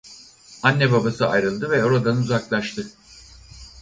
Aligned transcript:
Anne 0.63 0.91
babası 0.91 1.29
ayrıldı 1.29 1.69
ve 1.69 1.83
oradan 1.85 2.17
uzaklaştı. 2.17 2.87